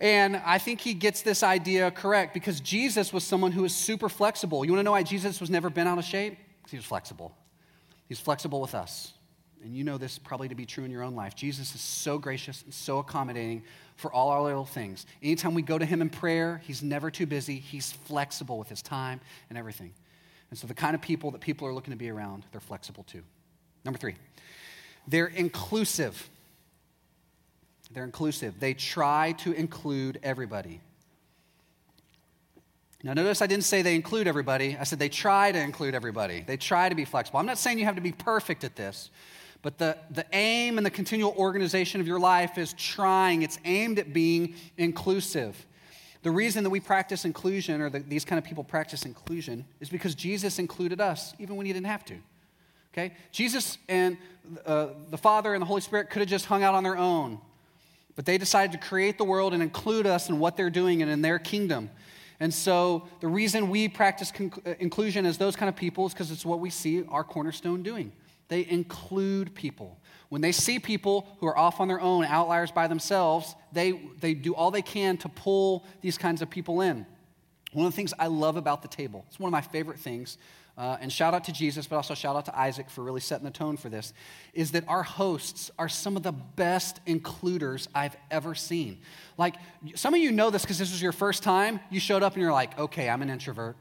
[0.00, 4.08] And I think he gets this idea correct because Jesus was someone who was super
[4.08, 4.64] flexible.
[4.64, 6.38] You want to know why Jesus was never bent out of shape?
[6.58, 7.36] Because he was flexible.
[8.10, 9.12] He's flexible with us.
[9.62, 11.36] And you know this probably to be true in your own life.
[11.36, 13.62] Jesus is so gracious and so accommodating
[13.94, 15.06] for all our little things.
[15.22, 17.60] Anytime we go to him in prayer, he's never too busy.
[17.60, 19.92] He's flexible with his time and everything.
[20.50, 23.04] And so the kind of people that people are looking to be around, they're flexible
[23.04, 23.22] too.
[23.84, 24.16] Number three,
[25.06, 26.28] they're inclusive.
[27.92, 28.58] They're inclusive.
[28.58, 30.80] They try to include everybody.
[33.02, 34.76] Now, notice I didn't say they include everybody.
[34.78, 36.44] I said they try to include everybody.
[36.46, 37.40] They try to be flexible.
[37.40, 39.10] I'm not saying you have to be perfect at this,
[39.62, 43.98] but the, the aim and the continual organization of your life is trying, it's aimed
[43.98, 45.66] at being inclusive.
[46.22, 49.88] The reason that we practice inclusion, or the, these kind of people practice inclusion, is
[49.88, 52.16] because Jesus included us, even when he didn't have to.
[52.92, 53.14] Okay?
[53.32, 54.18] Jesus and
[54.66, 57.40] uh, the Father and the Holy Spirit could have just hung out on their own,
[58.16, 61.10] but they decided to create the world and include us in what they're doing and
[61.10, 61.88] in their kingdom.
[62.40, 66.14] And so the reason we practice con- uh, inclusion as those kind of people is
[66.14, 68.12] because it's what we see our cornerstone doing.
[68.48, 70.00] They include people.
[70.30, 74.34] When they see people who are off on their own, outliers by themselves, they, they
[74.34, 77.06] do all they can to pull these kinds of people in.
[77.72, 80.38] One of the things I love about the table, it's one of my favorite things,
[80.78, 83.44] uh, and shout out to Jesus, but also shout out to Isaac for really setting
[83.44, 84.12] the tone for this,
[84.54, 88.98] is that our hosts are some of the best includers I've ever seen.
[89.36, 89.56] Like,
[89.94, 91.80] some of you know this because this was your first time.
[91.90, 93.76] You showed up and you're like, okay, I'm an introvert.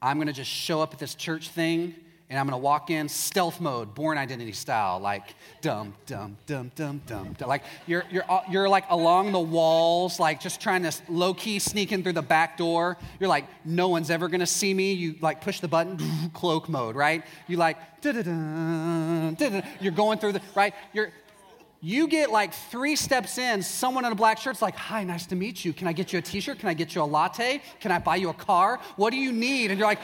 [0.00, 1.94] I'm going to just show up at this church thing
[2.30, 7.00] and I'm gonna walk in stealth mode, Bourne Identity style, like dum dum dum dum
[7.06, 7.34] dum.
[7.40, 11.90] Like you're you're you're like along the walls, like just trying to low key sneak
[11.90, 12.98] in through the back door.
[13.18, 14.92] You're like, no one's ever gonna see me.
[14.92, 15.98] You like push the button,
[16.34, 17.24] cloak mode, right?
[17.46, 19.62] You like da da da.
[19.80, 20.74] You're going through the right.
[20.92, 21.10] You're
[21.80, 25.36] you get like three steps in, someone in a black shirt's like, Hi, nice to
[25.36, 25.72] meet you.
[25.72, 26.58] Can I get you a t shirt?
[26.58, 27.62] Can I get you a latte?
[27.80, 28.80] Can I buy you a car?
[28.96, 29.70] What do you need?
[29.70, 30.00] And you're like,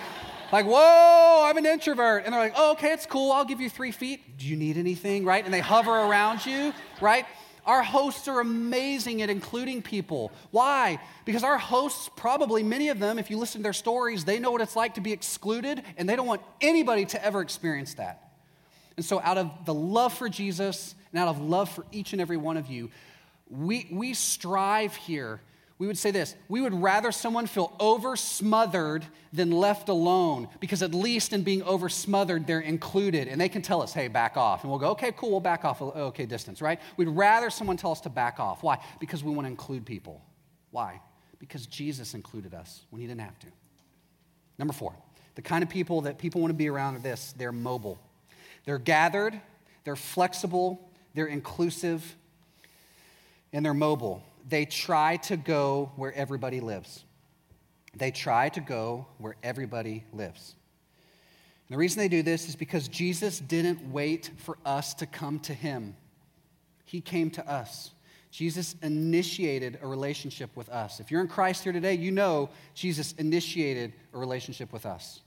[0.53, 2.25] like, whoa, I'm an introvert.
[2.25, 3.33] And they're like, oh, okay, it's cool.
[3.33, 4.39] I'll give you three feet.
[4.39, 5.45] Do you need anything, right?
[5.45, 7.27] And they hover around you, right?
[7.67, 10.33] Our hosts are amazing at including people.
[10.51, 11.01] Why?
[11.25, 14.51] Because our hosts, probably many of them, if you listen to their stories, they know
[14.51, 18.33] what it's like to be excluded, and they don't want anybody to ever experience that.
[18.97, 22.21] And so, out of the love for Jesus and out of love for each and
[22.21, 22.91] every one of you,
[23.49, 25.41] we, we strive here
[25.85, 29.05] we would say this we would rather someone feel over smothered
[29.35, 33.61] than left alone because at least in being over smothered they're included and they can
[33.61, 36.63] tell us hey back off and we'll go okay cool we'll back off okay distance
[36.63, 36.81] right?
[36.97, 38.63] We'd rather someone tell us to back off.
[38.63, 38.79] Why?
[38.99, 40.23] Because we want to include people.
[40.71, 41.03] Why?
[41.39, 43.49] Because jesus included us when he didn't have to.
[44.59, 44.95] Number four
[45.35, 47.99] the kind of people that people want to be around are this they're mobile.
[48.65, 49.39] They're gathered
[49.85, 52.17] they're flexible they're inclusive
[53.53, 57.05] and they're mobile they try to go where everybody lives.
[57.97, 60.55] They try to go where everybody lives.
[61.69, 65.39] And the reason they do this is because Jesus didn't wait for us to come
[65.41, 65.97] to him,
[66.85, 67.91] He came to us.
[68.31, 70.99] Jesus initiated a relationship with us.
[70.99, 75.21] If you're in Christ here today, you know Jesus initiated a relationship with us.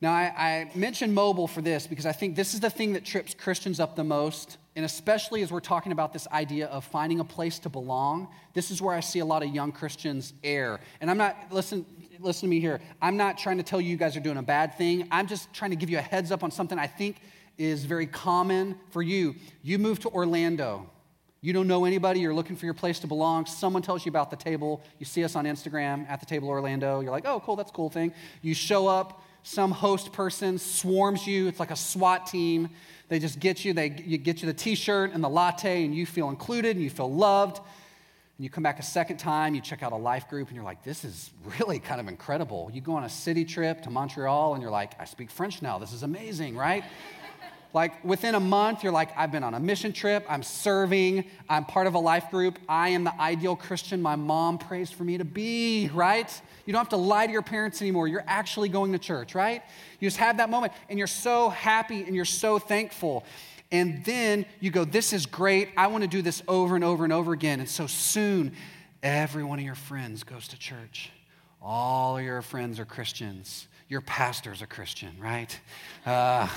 [0.00, 3.04] Now, I, I mentioned mobile for this because I think this is the thing that
[3.04, 7.20] trips Christians up the most, and especially as we're talking about this idea of finding
[7.20, 8.28] a place to belong.
[8.52, 10.80] This is where I see a lot of young Christians err.
[11.00, 11.86] And I'm not, listen,
[12.20, 12.80] listen to me here.
[13.00, 15.08] I'm not trying to tell you you guys are doing a bad thing.
[15.10, 17.16] I'm just trying to give you a heads up on something I think
[17.56, 19.34] is very common for you.
[19.62, 20.90] You move to Orlando.
[21.40, 23.46] You don't know anybody, you're looking for your place to belong.
[23.46, 24.82] Someone tells you about the table.
[24.98, 27.00] You see us on Instagram at the table Orlando.
[27.00, 28.12] You're like, oh, cool, that's a cool thing.
[28.42, 31.46] You show up, some host person swarms you.
[31.46, 32.68] It's like a SWAT team.
[33.08, 35.94] They just get you, they you get you the t shirt and the latte, and
[35.94, 37.58] you feel included and you feel loved.
[37.58, 40.64] And you come back a second time, you check out a life group, and you're
[40.64, 41.30] like, this is
[41.60, 42.72] really kind of incredible.
[42.74, 45.78] You go on a city trip to Montreal, and you're like, I speak French now.
[45.78, 46.82] This is amazing, right?
[47.72, 51.64] Like within a month, you're like, I've been on a mission trip, I'm serving, I'm
[51.64, 55.18] part of a life group, I am the ideal Christian my mom prays for me
[55.18, 56.42] to be, right?
[56.64, 58.08] You don't have to lie to your parents anymore.
[58.08, 59.62] You're actually going to church, right?
[60.00, 63.24] You just have that moment and you're so happy and you're so thankful.
[63.70, 65.70] And then you go, This is great.
[65.76, 67.60] I want to do this over and over and over again.
[67.60, 68.52] And so soon,
[69.02, 71.10] every one of your friends goes to church.
[71.60, 73.66] All your friends are Christians.
[73.88, 75.58] Your pastor's a Christian, right?
[76.04, 76.48] Uh,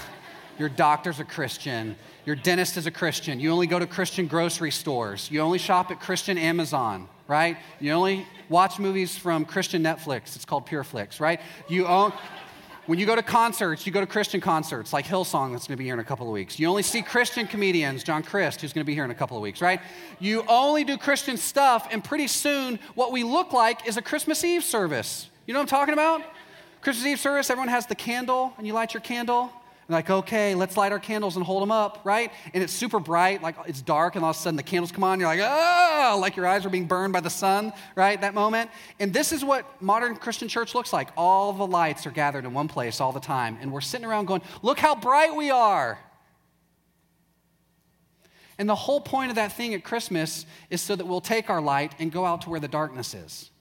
[0.60, 1.96] your doctor's a Christian.
[2.26, 3.40] Your dentist is a Christian.
[3.40, 5.32] You only go to Christian grocery stores.
[5.32, 7.58] You only shop at Christian Amazon, right?
[7.80, 10.36] You only watch movies from Christian Netflix.
[10.36, 11.40] It's called PureFlix, right?
[11.70, 12.12] You own.
[12.88, 15.78] When you go to concerts, you go to Christian concerts like Hillsong, that's going to
[15.78, 16.58] be here in a couple of weeks.
[16.58, 19.38] You only see Christian comedians, John Crist, who's going to be here in a couple
[19.38, 19.80] of weeks, right?
[20.20, 24.44] You only do Christian stuff, and pretty soon, what we look like is a Christmas
[24.44, 25.30] Eve service.
[25.46, 26.24] You know what I'm talking about?
[26.82, 29.54] Christmas Eve service, everyone has the candle, and you light your candle,
[29.90, 32.32] like, okay, let's light our candles and hold them up, right?
[32.54, 35.04] And it's super bright, like it's dark, and all of a sudden the candles come
[35.04, 38.20] on, you're like, oh, like your eyes are being burned by the sun, right?
[38.22, 38.70] That moment.
[39.00, 41.10] And this is what modern Christian church looks like.
[41.18, 44.26] All the lights are gathered in one place all the time, and we're sitting around
[44.26, 45.98] going, look how bright we are.
[48.60, 51.62] And the whole point of that thing at Christmas is so that we'll take our
[51.62, 53.52] light and go out to where the darkness is.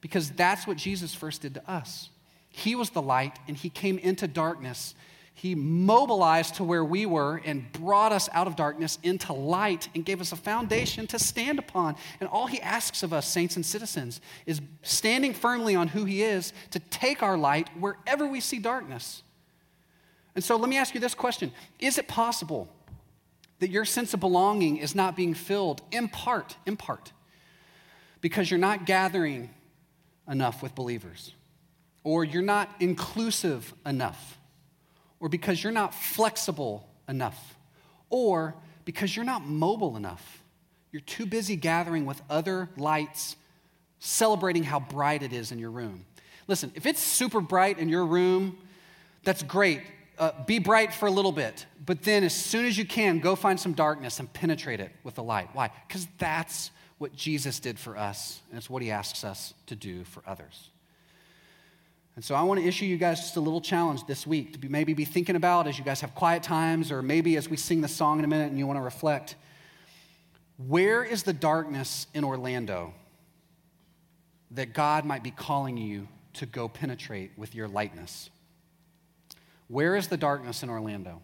[0.00, 2.08] Because that's what Jesus first did to us.
[2.48, 4.94] He was the light, and He came into darkness
[5.38, 10.04] he mobilized to where we were and brought us out of darkness into light and
[10.04, 11.94] gave us a foundation to stand upon.
[12.18, 16.24] And all He asks of us, saints and citizens, is standing firmly on who He
[16.24, 19.22] is to take our light wherever we see darkness.
[20.34, 22.68] And so let me ask you this question Is it possible
[23.60, 27.12] that your sense of belonging is not being filled in part, in part,
[28.20, 29.50] because you're not gathering
[30.28, 31.32] enough with believers,
[32.02, 34.37] or you're not inclusive enough?
[35.20, 37.56] Or because you're not flexible enough,
[38.10, 38.54] or
[38.84, 40.42] because you're not mobile enough.
[40.92, 43.36] You're too busy gathering with other lights,
[43.98, 46.06] celebrating how bright it is in your room.
[46.46, 48.56] Listen, if it's super bright in your room,
[49.24, 49.82] that's great.
[50.18, 53.36] Uh, be bright for a little bit, but then as soon as you can, go
[53.36, 55.48] find some darkness and penetrate it with the light.
[55.52, 55.70] Why?
[55.86, 60.04] Because that's what Jesus did for us, and it's what he asks us to do
[60.04, 60.70] for others.
[62.18, 64.58] And so I want to issue you guys just a little challenge this week to
[64.58, 67.56] be, maybe be thinking about as you guys have quiet times, or maybe as we
[67.56, 69.36] sing the song in a minute and you want to reflect.
[70.56, 72.92] Where is the darkness in Orlando
[74.50, 78.30] that God might be calling you to go penetrate with your lightness?
[79.68, 81.22] Where is the darkness in Orlando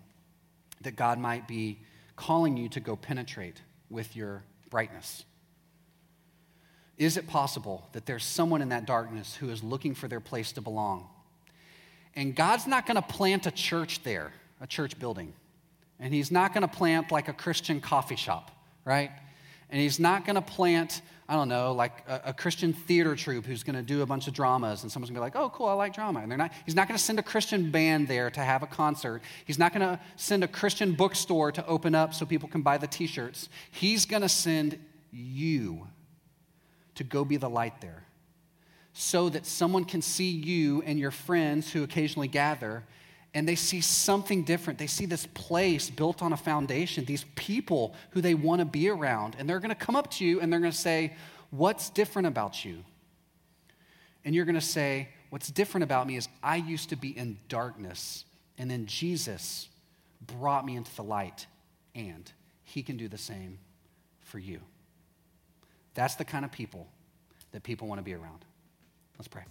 [0.82, 1.80] that God might be
[2.14, 5.24] calling you to go penetrate with your brightness?
[6.96, 10.52] Is it possible that there's someone in that darkness who is looking for their place
[10.52, 11.08] to belong?
[12.14, 15.32] And God's not going to plant a church there, a church building.
[15.98, 18.50] And He's not going to plant like a Christian coffee shop,
[18.84, 19.10] right?
[19.70, 23.44] And He's not going to plant, I don't know, like a, a Christian theater troupe
[23.44, 25.50] who's going to do a bunch of dramas and someone's going to be like, oh,
[25.50, 26.20] cool, I like drama.
[26.20, 28.68] And they're not, He's not going to send a Christian band there to have a
[28.68, 29.20] concert.
[29.44, 32.78] He's not going to send a Christian bookstore to open up so people can buy
[32.78, 33.48] the t shirts.
[33.72, 34.78] He's going to send
[35.10, 35.88] you
[36.96, 38.04] to go be the light there
[38.92, 42.84] so that someone can see you and your friends who occasionally gather
[43.34, 44.78] and they see something different.
[44.78, 48.88] They see this place built on a foundation, these people who they want to be
[48.88, 49.34] around.
[49.36, 51.14] And they're going to come up to you and they're going to say,
[51.50, 52.84] What's different about you?
[54.24, 57.38] And you're going to say, What's different about me is I used to be in
[57.48, 58.24] darkness,
[58.56, 59.68] and then Jesus
[60.24, 61.46] brought me into the light,
[61.92, 62.30] and
[62.62, 63.58] he can do the same
[64.20, 64.60] for you.
[65.94, 66.88] That's the kind of people
[67.52, 68.44] that people want to be around.
[69.16, 69.44] Let's pray.